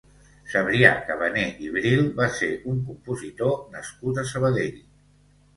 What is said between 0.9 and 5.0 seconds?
Cabané i Bril va ser un compositor nascut a Sabadell.